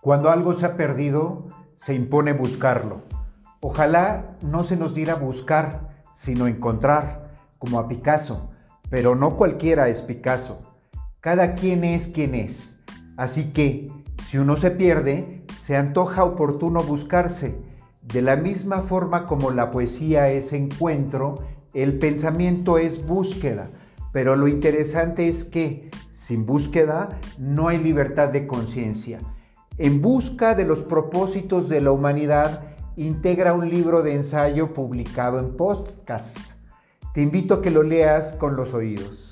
Cuando 0.00 0.30
algo 0.30 0.54
se 0.54 0.64
ha 0.64 0.76
perdido, 0.76 1.48
se 1.74 1.92
impone 1.92 2.32
buscarlo. 2.32 3.02
Ojalá 3.60 4.36
no 4.42 4.62
se 4.62 4.76
nos 4.76 4.94
diera 4.94 5.16
buscar, 5.16 6.02
sino 6.14 6.46
encontrar, 6.46 7.32
como 7.58 7.80
a 7.80 7.88
Picasso, 7.88 8.50
pero 8.90 9.16
no 9.16 9.36
cualquiera 9.36 9.88
es 9.88 10.00
Picasso. 10.02 10.60
Cada 11.20 11.56
quien 11.56 11.82
es 11.82 12.06
quien 12.06 12.36
es. 12.36 12.80
Así 13.16 13.52
que, 13.52 13.90
si 14.28 14.38
uno 14.38 14.56
se 14.56 14.70
pierde, 14.70 15.44
se 15.60 15.76
antoja 15.76 16.22
oportuno 16.22 16.84
buscarse. 16.84 17.58
De 18.02 18.22
la 18.22 18.36
misma 18.36 18.82
forma 18.82 19.26
como 19.26 19.50
la 19.50 19.72
poesía 19.72 20.30
es 20.30 20.52
encuentro, 20.52 21.42
el 21.74 21.98
pensamiento 21.98 22.78
es 22.78 23.04
búsqueda. 23.04 23.68
Pero 24.12 24.36
lo 24.36 24.46
interesante 24.46 25.28
es 25.28 25.44
que, 25.44 25.90
sin 26.12 26.46
búsqueda, 26.46 27.18
no 27.36 27.66
hay 27.66 27.78
libertad 27.78 28.28
de 28.28 28.46
conciencia. 28.46 29.18
En 29.78 30.02
busca 30.02 30.56
de 30.56 30.64
los 30.64 30.80
propósitos 30.80 31.68
de 31.68 31.80
la 31.80 31.92
humanidad, 31.92 32.64
integra 32.96 33.52
un 33.52 33.70
libro 33.70 34.02
de 34.02 34.14
ensayo 34.14 34.72
publicado 34.72 35.38
en 35.38 35.56
podcast. 35.56 36.36
Te 37.14 37.22
invito 37.22 37.54
a 37.54 37.62
que 37.62 37.70
lo 37.70 37.84
leas 37.84 38.32
con 38.32 38.56
los 38.56 38.74
oídos. 38.74 39.27